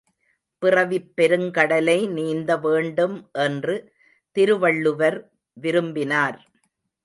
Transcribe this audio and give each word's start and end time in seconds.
பிறவிப் 0.61 1.11
பெருங்கடலை 1.17 2.09
நீந்த 2.09 2.57
வேண்டும் 2.57 3.29
என்று 3.33 3.75
திருவள்ளுவர் 4.35 5.19
விரும்பினார். 5.57 6.39